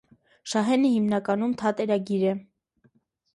Շահենը 0.53 0.89
հիմնականում 0.93 1.53
թատերագիր 1.59 2.25
է։ 2.31 2.33